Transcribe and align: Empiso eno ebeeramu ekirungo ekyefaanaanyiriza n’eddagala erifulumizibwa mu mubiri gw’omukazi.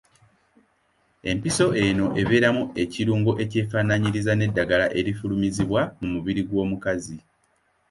Empiso 1.31 1.65
eno 1.85 2.05
ebeeramu 2.21 2.63
ekirungo 2.83 3.31
ekyefaanaanyiriza 3.43 4.31
n’eddagala 4.35 4.85
erifulumizibwa 4.99 5.81
mu 5.99 6.07
mubiri 6.13 6.41
gw’omukazi. 6.49 7.17